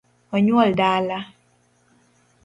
Onyuol 0.35 0.71
dala 0.79 1.19